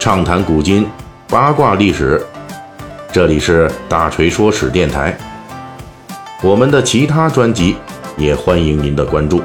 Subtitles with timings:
[0.00, 0.86] 畅谈古今，
[1.28, 2.24] 八卦历史。
[3.12, 5.14] 这里是大锤说史电台。
[6.42, 7.76] 我们的其他专辑
[8.16, 9.42] 也欢迎您的关注。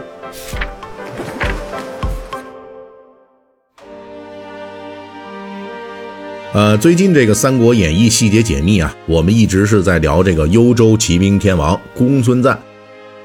[6.54, 12.58] 呃，最近这个《三国演义》细节解密啊，我们一直是在聊这个幽州骑兵天王公孙瓒。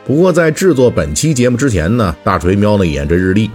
[0.05, 3.49] 不过在制作本期节目之前呢，大锤瞄了一眼这日历，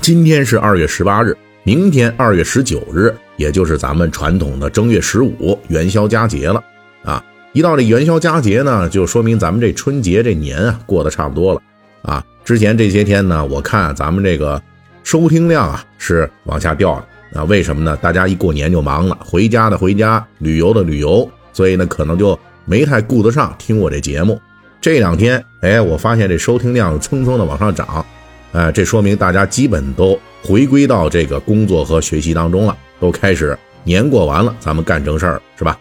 [0.00, 6.62] 今天是二月十八日，明天二月十九日，也就是咱们传统的正月十五元宵佳节了
[7.04, 7.22] 啊！
[7.52, 11.60] 一到这元宵佳节呢，就说明咱们这春节这年啊过得差不多了
[12.02, 12.24] 啊。
[12.44, 14.60] 之前这些天呢，我看咱们这个
[15.04, 17.94] 收听量啊是往下掉了啊，为什么呢？
[17.98, 24.40] 大家一过年就忙了，回家的回家，旅游的旅游，所以呢可能就没太顾得上听我这节目。
[24.80, 28.04] 这两天，哎，我发现这收听量蹭蹭的往上涨，
[28.52, 35.78] 哎，这说明大家基本都回归到这个工作和学习当中了，都开始年过完了，咱们干正事儿是吧？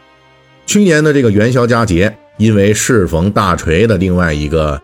[0.66, 4.81] 去年的这个元宵佳节，因为适逢大锤的另外一个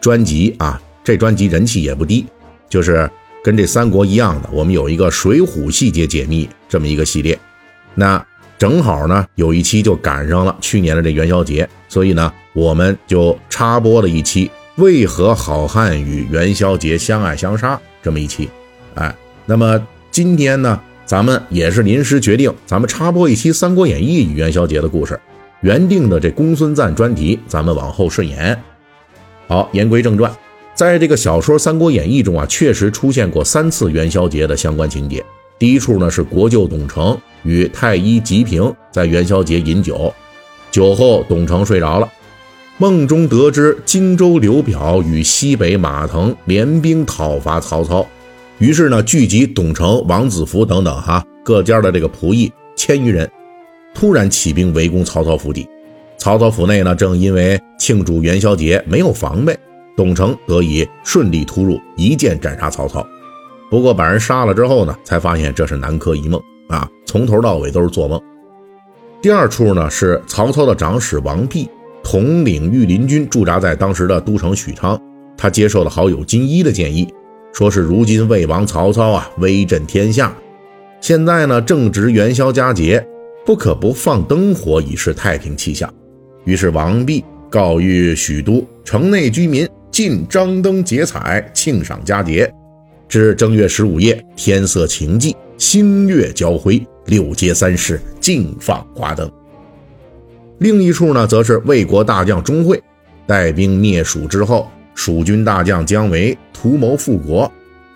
[0.00, 2.26] 专辑啊，这专辑人气也不低，
[2.68, 3.10] 就是
[3.42, 7.38] 跟这三国一样的，我们有一个水浒细节解密这么一个系列，
[7.94, 8.24] 那。
[8.58, 18.50] 正好呢，有一期就赶上了去年的这元宵节，所以呢，我们就插播了一期为何好汉与元宵节相爱相杀这么一期。
[19.00, 25.18] 哎，那么今天呢，咱们也是临时决定，咱们插播一期《三国演义》与元宵节的故事。
[25.62, 28.54] 原定的这公孙瓒专题，咱们往后顺延。
[29.48, 30.30] 好，言归正传，
[30.74, 35.24] 在这个小说《三国演义》中啊，确实出现过三次元宵节的相关情节。
[35.58, 40.12] 第一处呢是国舅董承与太医吉平在元宵节饮酒，
[40.70, 42.06] 酒后董承睡着了，
[42.76, 48.06] 梦中得知荆州刘表与西北马腾联兵讨伐曹操，
[48.60, 53.28] 于是呢聚集董承、王子服等等哈各家的这个仆役千余人，
[53.94, 55.66] 突然起兵围攻曹操府邸。
[56.18, 59.58] 曹操府内呢正因为庆祝元宵节没有防备，
[59.96, 63.04] 董承得以顺利突入，一剑斩杀曹操。
[63.70, 68.20] 不过把人杀了之后呢，才发现这是南柯一梦啊，从头到尾都是做梦。
[69.22, 71.66] 第二处呢是曹操的长史王弼
[72.04, 75.00] 统领御林军驻扎在当时的都城许昌，
[75.34, 77.08] 他接受了好友金一的建议，
[77.52, 80.36] 说是如今魏王曹操啊威震天下，
[81.00, 83.04] 现在呢正值元宵佳节，
[83.44, 85.92] 不可不放灯火以示太平气象。
[86.44, 92.50] 于是王弼告谕许都城内居民尽张灯结彩，庆赏佳节。
[93.08, 99.28] 至正月十五夜，天色晴霁，星月交辉，六街三市尽放花灯。
[100.58, 102.80] 另一处呢，则是魏国大将钟会
[103.26, 107.50] 带兵灭蜀之后，蜀军大将姜维图谋复国，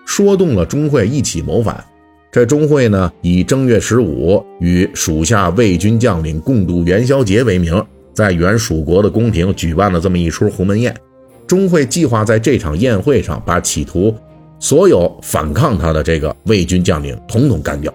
[0.04, 1.82] 说动了钟会一起谋反。
[2.32, 10.94] 这钟会呢，以正月十五与属下魏军将领共度元宵节为名，在原蜀国的宫廷举办了这么一出鸿门宴。
[11.46, 14.14] 钟会计划在这场宴会上把企图。
[14.60, 17.92] 所有反抗他的这个魏军将领统统干掉。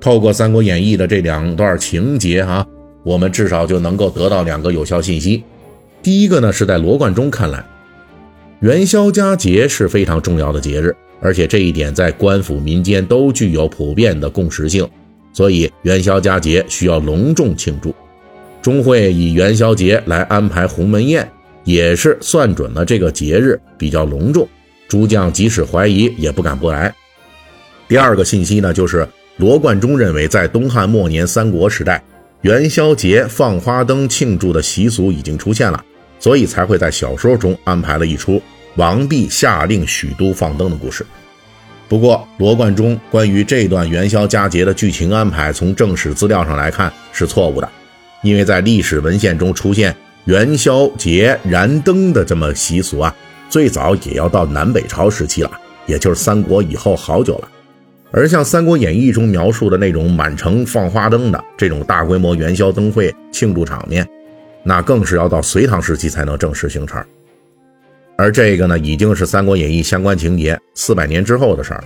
[0.00, 2.66] 透过《三国演义》的这两段情节，哈，
[3.04, 5.44] 我们至少就能够得到两个有效信息。
[6.02, 7.64] 第一个呢，是在罗贯中看来，
[8.62, 14.88] 元宵佳节是非常重要的节日，而且这一点在官府民间都具有普遍的共识性，
[15.32, 17.92] 所以元宵佳节需要隆重庆祝。
[18.62, 21.28] 钟会以元宵节来安排鸿门宴，
[21.64, 24.48] 也是算准了这个节日比较隆重。
[24.86, 26.94] 诸将即使怀疑，也不敢不来。
[27.88, 29.04] 第二个信息呢，就是
[29.38, 32.00] 罗贯中认为，在东汉末年三国时代，
[32.42, 35.84] 元宵节放花灯庆祝的习俗已经出现了，
[36.20, 38.40] 所以才会在小说中安排了一出
[38.76, 41.04] 王弼下令许都放灯的故事。
[41.88, 47.68] 不过，罗贯中关于这段元宵佳节的剧情安排，从正史资料上来看是错误的，
[48.22, 49.94] 因为在历史文献中出现
[50.24, 53.14] 元宵节燃灯的这么习俗啊。
[53.50, 55.50] 最早也要到南北朝时期了，
[55.84, 57.48] 也就是三国以后好久了。
[58.10, 64.08] 而像《三国演义》中描述的那种满城放花灯的这种大规模元宵灯会庆祝场面，
[64.62, 67.04] 那更是要到隋唐时期才能正式形成。
[68.16, 71.82] 而这个呢，已经是《三国演义》相关情节四百年之后的事儿。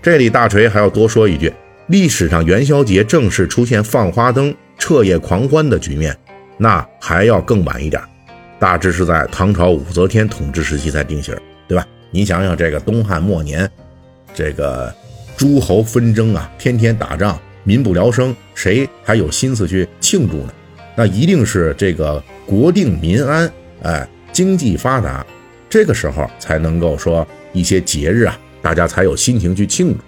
[0.00, 1.52] 这里大锤还要多说一句：
[1.88, 6.16] 历史上元宵节正式出现放花灯、彻夜狂欢的局面，
[6.56, 8.00] 那还要更晚一点。
[8.58, 11.86] 大致是在唐朝武则天统治时期才定型，对吧？
[12.10, 13.70] 你想想，这个东汉末年，
[14.34, 14.92] 这个
[15.36, 20.52] 诸侯纷争啊，天天打仗，民不聊生，谁还有心思去庆祝呢？
[20.96, 23.48] 那一定是这个国定民安，
[23.82, 25.24] 哎，经济发达，
[25.68, 29.98] 这个时候才能够说一些节日啊，大家才有心情去庆祝。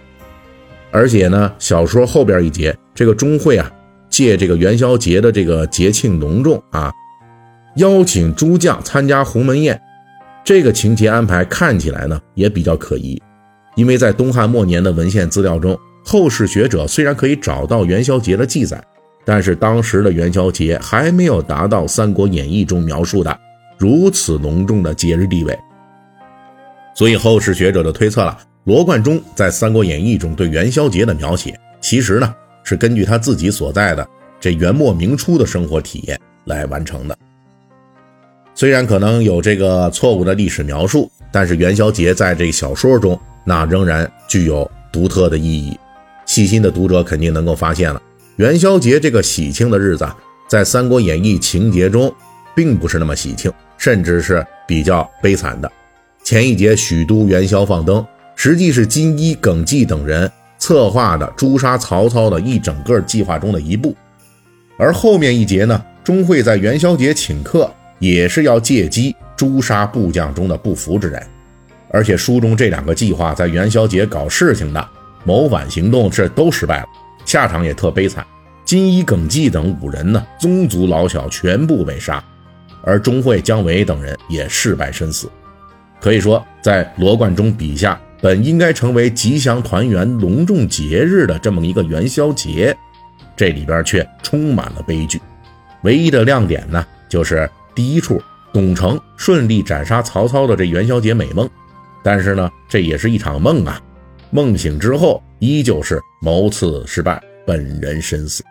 [0.91, 3.71] 而且呢，小说后边一节，这个钟会啊，
[4.09, 6.91] 借这个元宵节的这个节庆隆重啊，
[7.77, 9.81] 邀请诸将参加鸿门宴，
[10.45, 13.23] 这个情节安排看起来呢也比较可疑，
[13.77, 18.83] 因为在东汉末年的文献资料中，后世学者虽然可以找到元宵节的记载，
[19.25, 23.39] 但是当时的元宵节还没有达到《三国演义》中描述的
[23.81, 25.59] 如此浓重的节日地位，
[26.95, 28.39] 所以后世学者就推测了。
[28.65, 34.07] 罗贯中在《三国演义》中对元宵节的描写，其实呢是根据他自己所在的
[34.39, 37.17] 这元末明初的生活体验来完成的。
[38.55, 45.75] 虽然可能有这个错误的历史描述，但是元宵节在这小说中那仍然具有独特的意义。
[46.27, 48.03] 细心的读者肯定能够发现了，
[48.37, 50.07] 元宵节这个喜庆的日子，
[50.47, 52.15] 在《三国演义》情节中
[52.61, 55.73] 并不是那么喜庆，甚至是比较悲惨的。
[56.23, 58.07] 前一节许都元宵放灯。
[58.37, 63.95] 实际是金一、耿纪等人策划的诛杀曹操的一整个计划中的一步，
[64.79, 71.23] 而后面一节呢，钟会在元宵节请客，也是要借机诛杀部将中的不服之人。
[71.91, 74.89] 而且书中这两个计划在元宵节搞事情的
[75.25, 76.87] 谋反行动是都失败了，
[77.27, 78.27] 下场也特悲惨。
[78.65, 82.25] 金一、耿纪等五人呢，宗族老小全部被杀，
[82.83, 85.31] 而钟会、姜维等人也事败身死。
[86.01, 88.01] 可以说，在罗贯中笔下。
[88.23, 92.77] 本应该成为吉祥团圆、隆重节日的这么一个元宵节，
[93.35, 95.19] 这里边却充满了悲剧。
[95.85, 98.21] 唯一的亮点呢，就是第一处
[98.53, 101.49] 董承顺利斩杀曹操的这元宵节美梦。
[102.03, 103.81] 但是呢，这也是一场梦啊！
[104.29, 108.45] 梦醒之后，依旧是谋刺失败，本人身死。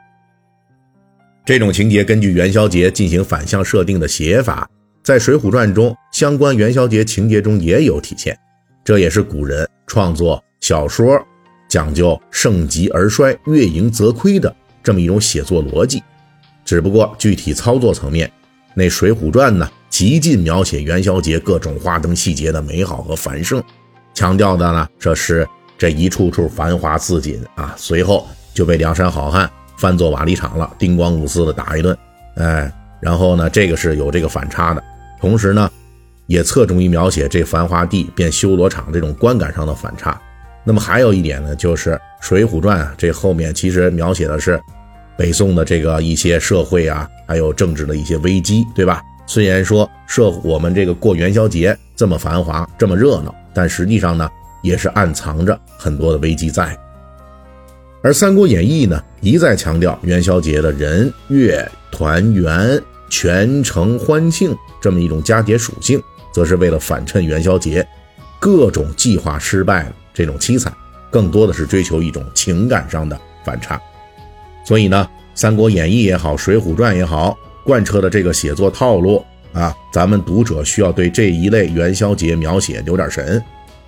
[1.49, 4.69] 这种情节根据元宵节进行反向设定的写法，
[5.01, 8.37] 在《水浒传》中相关元宵节情节中也有体现。
[8.85, 11.19] 这也是古人创作小说
[11.67, 16.03] 讲究盛极而衰、月盈则亏的这么一种写作逻辑。
[16.63, 18.31] 只不过具体操作层面，
[18.75, 23.59] 那《水浒传》呢，极尽描写元宵节各种花灯细节的美好和繁盛，
[24.13, 25.47] 强调的呢，这是
[25.79, 27.73] 这一处处繁华似锦啊。
[27.75, 29.49] 随后就被梁山好汉
[29.79, 31.97] 翻作瓦砾场了，叮咣五四的打一顿。
[32.35, 34.83] 哎，然后呢，这个是有这个反差的，
[35.19, 35.67] 同时呢。
[36.29, 40.15] 也侧重于描写这繁华地变修罗场这种观感上的反差。
[40.63, 44.61] 那么还有一点呢，就是《水浒传》啊，这后面其实描写的是
[45.17, 49.01] 北宋的这个一些社会啊，还有政治的一些危机，对吧？
[49.25, 54.29] 虽然说社我们这个过元宵节这么繁华这么热闹，但实际上呢，
[54.61, 56.77] 也是暗藏着很多的危机在。
[58.01, 66.01] 而《三国演义》呢，一再强调元宵节的人月团圆、全城欢庆这么一种佳节属性。
[66.31, 67.85] 则是为了反衬元宵节
[68.39, 70.71] 各种计划失败的这种凄惨，
[71.09, 73.81] 更多的是追求一种情感上的反差。
[74.63, 77.35] 所以呢，《三国演义》也好，《水浒传》也好，
[77.65, 83.43] 贯彻的这个写作套路啊，咱们读者需要对这一类元宵节描写留点神。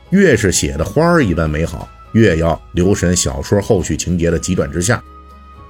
[0.09, 5.03] 越是写的花儿一般美好，越要留神小说后续情节的急转直下。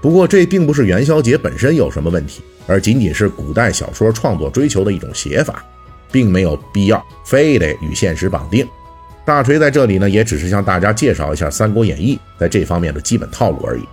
[0.02, 5.64] 不过，这并不是元宵节本身有什么问题，而仅仅是古代小说创作追求的一种写法。
[6.12, 8.68] 并没有必要非得与现实绑定。
[9.24, 13.84] 大锤在这里呢，也只是向大家介绍一下《三国演义》在这方面的基本套路而已。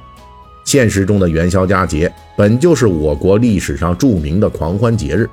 [0.64, 5.30] 现实中的元宵佳节本就是我国历史上著名的狂欢节日，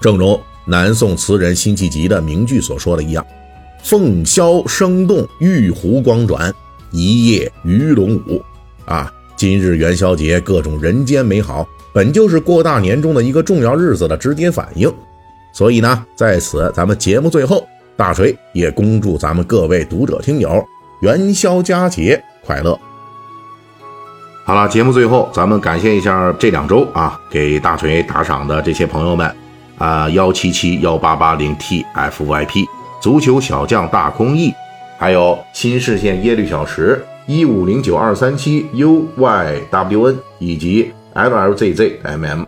[0.00, 3.24] 正如南宋词人辛弃疾的名句所说的一样
[3.82, 6.52] ：“凤箫声动，玉壶光转，
[6.90, 8.42] 一夜鱼龙舞。”
[8.86, 14.92] 啊，今日元宵节各种人间美好，本就是过大年中的一个重要日子的直接反应。
[15.52, 20.64] 所以呢，在此咱们节目最后，大锤也恭祝咱们各位读者听友
[21.00, 22.78] 元宵佳节快乐。
[24.44, 29.32] 好了，节目最后咱们感谢一下这两周啊给大锤打赏的这些朋友们
[29.78, 32.66] 啊幺七七幺八八零 tfyp
[33.00, 34.52] 足球小将大空翼，
[34.98, 42.46] 还有新视线耶律小石一五零九二三七 uywn 以及 llzzmm。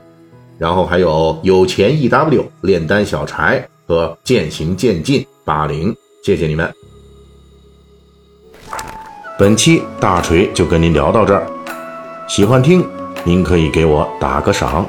[0.58, 6.72] 然后还有有钱 ew 炼丹小柴和渐行渐进八零，谢谢你们。
[9.38, 11.44] 本期大锤就跟您聊到这儿，
[12.28, 12.86] 喜欢听
[13.24, 14.86] 您可以给我打个赏。